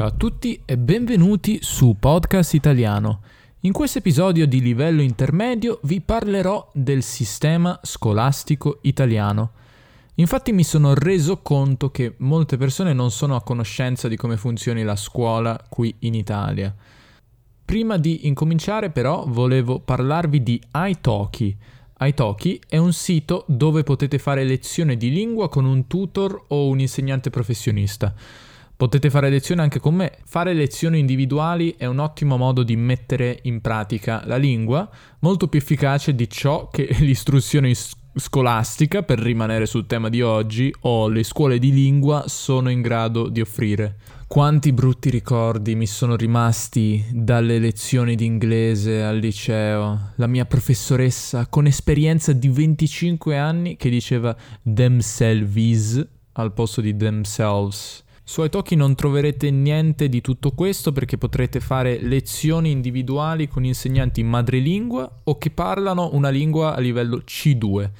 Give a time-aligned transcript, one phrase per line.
[0.00, 3.20] Ciao a tutti e benvenuti su Podcast Italiano.
[3.60, 9.50] In questo episodio di livello intermedio vi parlerò del sistema scolastico italiano.
[10.14, 14.84] Infatti mi sono reso conto che molte persone non sono a conoscenza di come funzioni
[14.84, 16.74] la scuola qui in Italia.
[17.62, 21.54] Prima di incominciare però volevo parlarvi di Italki.
[22.00, 26.80] Italki è un sito dove potete fare lezione di lingua con un tutor o un
[26.80, 28.14] insegnante professionista.
[28.80, 30.10] Potete fare lezioni anche con me.
[30.24, 35.58] Fare lezioni individuali è un ottimo modo di mettere in pratica la lingua, molto più
[35.58, 37.74] efficace di ciò che l'istruzione
[38.14, 43.28] scolastica, per rimanere sul tema di oggi, o le scuole di lingua sono in grado
[43.28, 43.98] di offrire.
[44.26, 50.12] Quanti brutti ricordi mi sono rimasti dalle lezioni di inglese al liceo.
[50.14, 56.02] La mia professoressa con esperienza di 25 anni che diceva themselves
[56.32, 61.98] al posto di themselves su iTalki non troverete niente di tutto questo perché potrete fare
[62.00, 67.90] lezioni individuali con insegnanti madrelingua o che parlano una lingua a livello C2.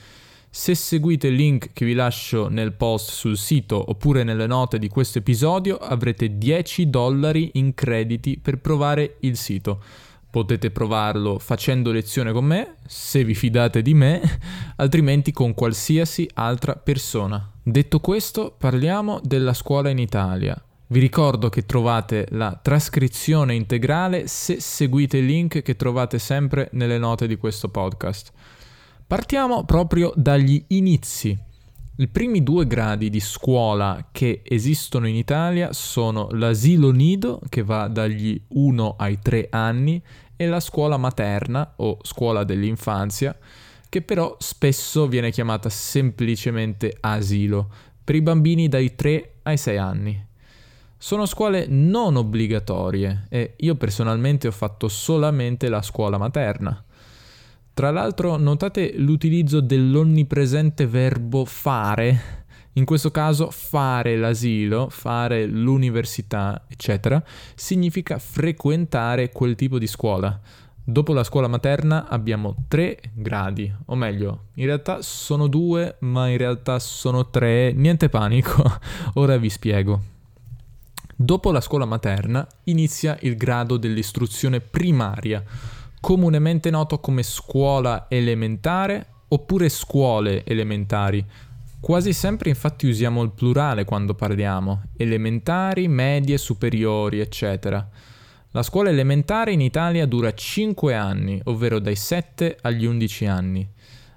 [0.48, 4.87] Se seguite il link che vi lascio nel post sul sito oppure nelle note di
[4.87, 9.83] questo episodio avrete 10 dollari in crediti per provare il sito.
[10.31, 14.20] Potete provarlo facendo lezione con me, se vi fidate di me,
[14.77, 17.50] altrimenti con qualsiasi altra persona.
[17.62, 20.61] Detto questo, parliamo della scuola in Italia.
[20.87, 26.98] Vi ricordo che trovate la trascrizione integrale se seguite il link che trovate sempre nelle
[26.98, 28.33] note di questo podcast.
[29.06, 31.50] Partiamo proprio dagli inizi.
[32.01, 37.89] I primi due gradi di scuola che esistono in Italia sono l'asilo nido, che va
[37.89, 40.03] dagli 1 ai 3 anni,
[40.34, 43.37] e la scuola materna o scuola dell'infanzia,
[43.87, 47.69] che però spesso viene chiamata semplicemente asilo,
[48.03, 50.27] per i bambini dai 3 ai 6 anni.
[50.97, 56.83] Sono scuole non obbligatorie e io personalmente ho fatto solamente la scuola materna.
[57.72, 62.41] Tra l'altro notate l'utilizzo dell'onnipresente verbo fare,
[62.75, 67.22] in questo caso fare l'asilo, fare l'università, eccetera,
[67.54, 70.41] significa frequentare quel tipo di scuola.
[70.82, 76.36] Dopo la scuola materna abbiamo tre gradi, o meglio, in realtà sono due, ma in
[76.36, 78.62] realtà sono tre, niente panico,
[79.14, 80.03] ora vi spiego.
[81.14, 85.44] Dopo la scuola materna inizia il grado dell'istruzione primaria,
[86.00, 91.25] comunemente noto come scuola elementare oppure scuole elementari.
[91.78, 97.89] Quasi sempre infatti usiamo il plurale quando parliamo, elementari, medie, superiori, eccetera.
[98.50, 103.69] La scuola elementare in Italia dura 5 anni, ovvero dai 7 agli 11 anni.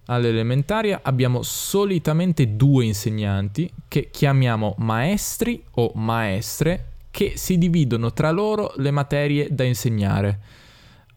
[0.07, 8.73] All'elementaria abbiamo solitamente due insegnanti che chiamiamo maestri o maestre che si dividono tra loro
[8.77, 10.39] le materie da insegnare.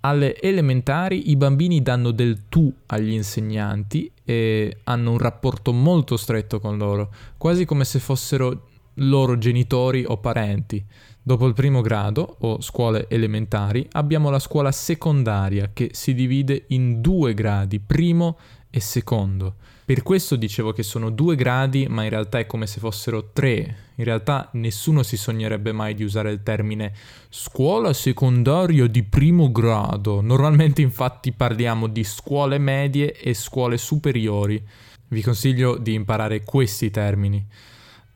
[0.01, 6.61] Alle elementari i bambini danno del tu agli insegnanti e hanno un rapporto molto stretto
[6.61, 10.85] con loro, quasi come se fossero loro genitori o parenti.
[11.27, 17.01] Dopo il primo grado, o scuole elementari, abbiamo la scuola secondaria che si divide in
[17.01, 18.39] due gradi, primo
[18.71, 19.57] e secondo.
[19.85, 23.77] Per questo dicevo che sono due gradi, ma in realtà è come se fossero tre.
[23.97, 26.93] In realtà nessuno si sognerebbe mai di usare il termine
[27.29, 30.21] scuola secondaria di primo grado.
[30.21, 34.65] Normalmente infatti parliamo di scuole medie e scuole superiori.
[35.09, 37.45] Vi consiglio di imparare questi termini.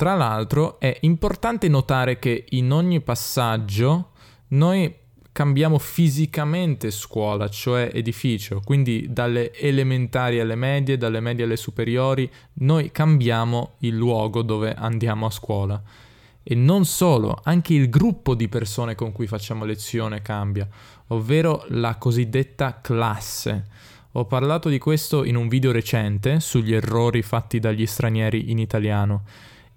[0.00, 4.12] Tra l'altro è importante notare che in ogni passaggio
[4.48, 4.90] noi
[5.30, 12.90] cambiamo fisicamente scuola, cioè edificio, quindi dalle elementari alle medie, dalle medie alle superiori, noi
[12.90, 15.82] cambiamo il luogo dove andiamo a scuola.
[16.42, 20.66] E non solo, anche il gruppo di persone con cui facciamo lezione cambia,
[21.08, 23.66] ovvero la cosiddetta classe.
[24.12, 29.24] Ho parlato di questo in un video recente sugli errori fatti dagli stranieri in italiano.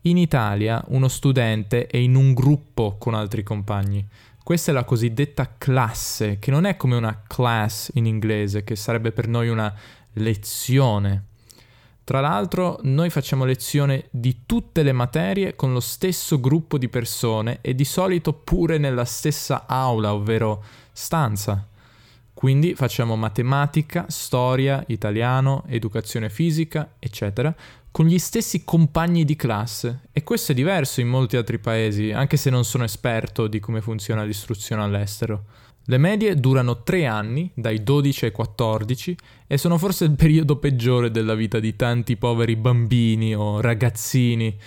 [0.06, 4.06] In Italia uno studente è in un gruppo con altri compagni,
[4.44, 9.14] questa è la cosiddetta classe, che non è come una class in inglese, che sarebbe
[9.14, 9.74] per noi una
[10.16, 11.28] lezione.
[12.04, 17.60] Tra l'altro noi facciamo lezione di tutte le materie con lo stesso gruppo di persone
[17.62, 20.62] e di solito pure nella stessa aula, ovvero
[20.92, 21.66] stanza.
[22.34, 27.56] Quindi facciamo matematica, storia, italiano, educazione fisica, eccetera,
[27.94, 32.38] con gli stessi compagni di classe e questo è diverso in molti altri paesi, anche
[32.38, 35.44] se non sono esperto di come funziona l'istruzione all'estero.
[35.86, 41.12] Le medie durano 3 anni, dai 12 ai 14, e sono forse il periodo peggiore
[41.12, 44.58] della vita di tanti poveri bambini o ragazzini.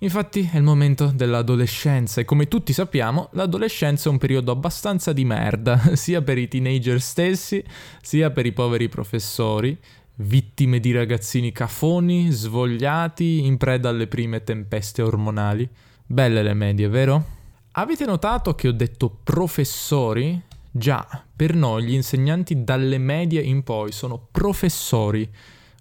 [0.00, 5.24] Infatti è il momento dell'adolescenza e come tutti sappiamo l'adolescenza è un periodo abbastanza di
[5.24, 7.64] merda, sia per i teenager stessi,
[8.02, 9.78] sia per i poveri professori,
[10.16, 15.68] vittime di ragazzini cafoni, svogliati, in preda alle prime tempeste ormonali.
[16.06, 17.24] Belle le medie, vero?
[17.72, 20.40] Avete notato che ho detto professori?
[20.70, 25.28] Già, per noi gli insegnanti dalle medie in poi sono professori.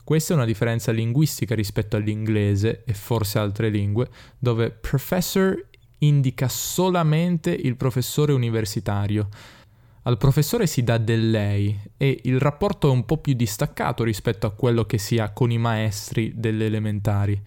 [0.03, 5.65] Questa è una differenza linguistica rispetto all'inglese e forse altre lingue, dove professor
[5.99, 9.29] indica solamente il professore universitario.
[10.07, 14.45] Al professore si dà del lei e il rapporto è un po' più distaccato rispetto
[14.45, 17.41] a quello che si ha con i maestri delle elementari.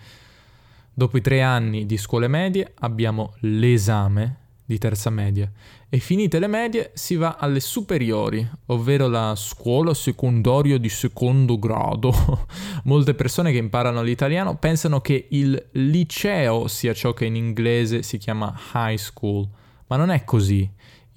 [0.92, 5.48] Dopo i tre anni di scuole medie abbiamo l'esame di terza media
[5.88, 12.12] e finite le medie si va alle superiori, ovvero la scuola secondaria di secondo grado.
[12.84, 18.18] Molte persone che imparano l'italiano pensano che il liceo sia ciò che in inglese si
[18.18, 19.48] chiama high school,
[19.86, 20.68] ma non è così.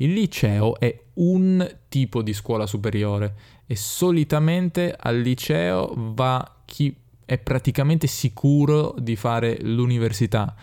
[0.02, 6.96] Il liceo è un tipo di scuola superiore e solitamente al liceo va chi
[7.26, 10.56] è praticamente sicuro di fare l'università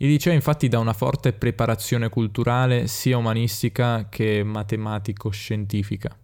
[0.00, 6.16] il liceo infatti dà una forte preparazione culturale sia umanistica che matematico-scientifica.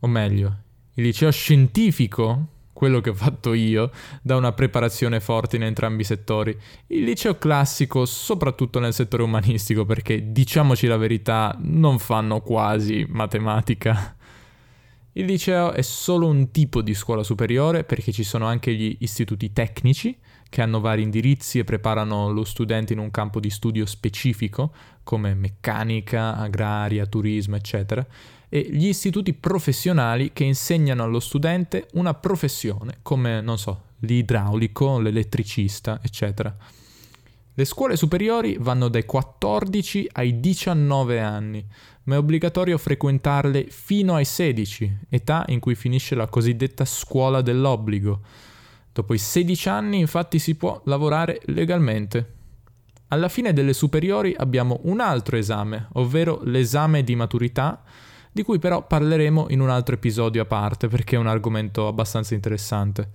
[0.00, 0.56] O meglio,
[0.94, 2.46] il liceo scientifico,
[2.82, 3.92] quello che ho fatto io,
[4.22, 6.58] dà una preparazione forte in entrambi i settori.
[6.88, 14.16] Il liceo classico, soprattutto nel settore umanistico, perché diciamoci la verità, non fanno quasi matematica.
[15.12, 19.52] Il liceo è solo un tipo di scuola superiore perché ci sono anche gli istituti
[19.52, 20.18] tecnici,
[20.52, 24.70] che hanno vari indirizzi e preparano lo studente in un campo di studio specifico,
[25.02, 28.06] come meccanica, agraria, turismo, eccetera,
[28.50, 36.00] e gli istituti professionali che insegnano allo studente una professione, come, non so, l'idraulico, l'elettricista,
[36.02, 36.54] eccetera.
[37.54, 41.64] Le scuole superiori vanno dai 14 ai 19 anni,
[42.02, 48.20] ma è obbligatorio frequentarle fino ai 16, età in cui finisce la cosiddetta scuola dell'obbligo,
[48.92, 52.40] Dopo i 16 anni infatti si può lavorare legalmente.
[53.08, 57.82] Alla fine delle superiori abbiamo un altro esame, ovvero l'esame di maturità,
[58.30, 62.34] di cui però parleremo in un altro episodio a parte perché è un argomento abbastanza
[62.34, 63.10] interessante.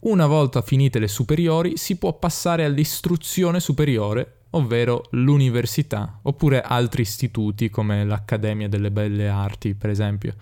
[0.00, 7.70] Una volta finite le superiori si può passare all'istruzione superiore, ovvero l'università, oppure altri istituti
[7.70, 10.34] come l'Accademia delle Belle Arti, per esempio.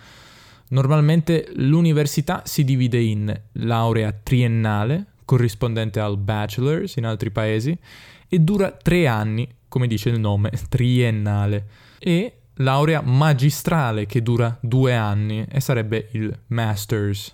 [0.75, 7.79] Normalmente l'università si divide in laurea triennale, corrispondente al bachelor's in altri paesi,
[8.29, 11.67] e dura tre anni, come dice il nome, triennale,
[12.01, 17.33] e laurea magistrale che dura due anni e sarebbe il master's.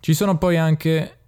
[0.00, 1.18] Ci sono poi anche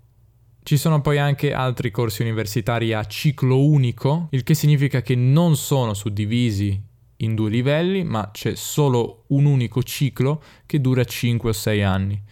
[0.64, 5.54] ci sono poi anche altri corsi universitari a ciclo unico, il che significa che non
[5.54, 6.82] sono suddivisi
[7.18, 12.22] in due livelli, ma c'è solo un unico ciclo che dura 5 o 6 anni.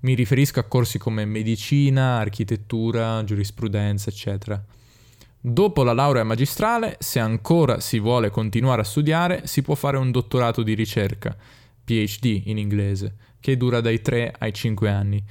[0.00, 4.62] Mi riferisco a corsi come medicina, architettura, giurisprudenza, eccetera.
[5.40, 10.10] Dopo la laurea magistrale, se ancora si vuole continuare a studiare, si può fare un
[10.10, 11.36] dottorato di ricerca,
[11.84, 15.24] PhD in inglese, che dura dai 3 ai 5 anni.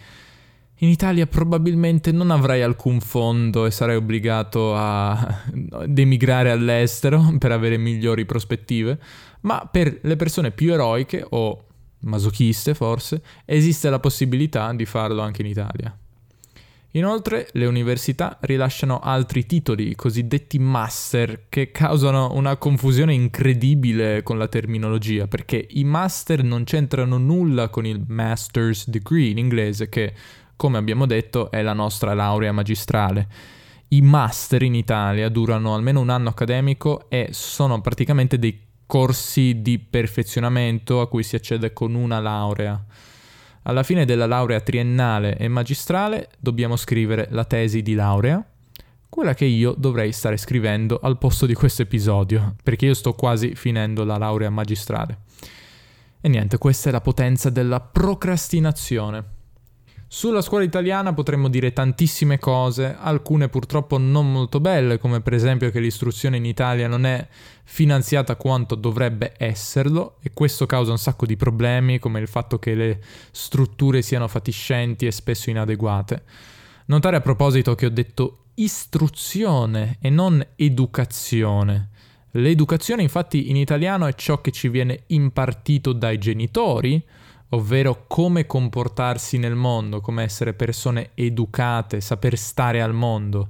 [0.82, 5.44] In Italia probabilmente non avrai alcun fondo e sarai obbligato a
[5.96, 9.00] emigrare all'estero per avere migliori prospettive,
[9.42, 11.64] ma per le persone più eroiche o
[12.02, 15.98] masochiste forse esiste la possibilità di farlo anche in Italia.
[16.92, 24.38] Inoltre le università rilasciano altri titoli, i cosiddetti master, che causano una confusione incredibile con
[24.38, 30.14] la terminologia, perché i master non c'entrano nulla con il master's degree in inglese, che
[30.58, 33.28] come abbiamo detto, è la nostra laurea magistrale.
[33.90, 39.80] I master in Italia durano almeno un anno accademico e sono praticamente dei corsi di
[39.80, 42.84] perfezionamento a cui si accede con una laurea.
[43.64, 48.44] Alla fine della laurea triennale e magistrale dobbiamo scrivere la tesi di laurea,
[49.10, 53.56] quella che io dovrei stare scrivendo al posto di questo episodio, perché io sto quasi
[53.56, 55.20] finendo la laurea magistrale.
[56.20, 59.36] E niente, questa è la potenza della procrastinazione.
[60.10, 65.70] Sulla scuola italiana potremmo dire tantissime cose, alcune purtroppo non molto belle, come per esempio
[65.70, 67.28] che l'istruzione in Italia non è
[67.66, 72.74] finanziata quanto dovrebbe esserlo e questo causa un sacco di problemi, come il fatto che
[72.74, 76.24] le strutture siano fatiscenti e spesso inadeguate.
[76.86, 81.90] Notare a proposito che ho detto istruzione e non educazione.
[82.32, 87.04] L'educazione infatti in italiano è ciò che ci viene impartito dai genitori,
[87.50, 93.50] ovvero come comportarsi nel mondo, come essere persone educate, saper stare al mondo.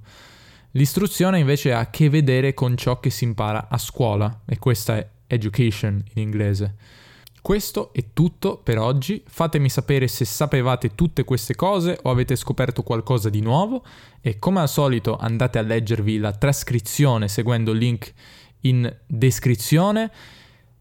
[0.71, 4.97] L'istruzione invece ha a che vedere con ciò che si impara a scuola e questa
[4.97, 6.75] è education in inglese.
[7.41, 12.83] Questo è tutto per oggi, fatemi sapere se sapevate tutte queste cose o avete scoperto
[12.83, 13.85] qualcosa di nuovo
[14.19, 18.13] e come al solito andate a leggervi la trascrizione seguendo il link
[18.61, 20.11] in descrizione.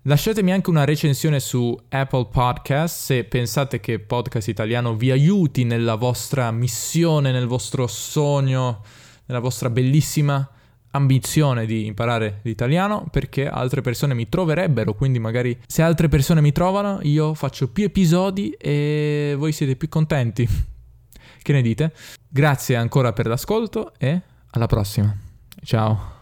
[0.09, 5.97] Lasciatemi anche una recensione su Apple Podcast se pensate che Podcast Italiano vi aiuti nella
[5.97, 8.85] vostra missione, nel vostro sogno,
[9.25, 10.49] nella vostra bellissima
[10.93, 16.53] ambizione di imparare l'italiano perché altre persone mi troverebbero, quindi magari se altre persone mi
[16.53, 20.49] trovano io faccio più episodi e voi siete più contenti.
[21.43, 21.93] che ne dite?
[22.29, 24.21] Grazie ancora per l'ascolto e
[24.51, 25.13] alla prossima.
[25.65, 26.16] Ciao.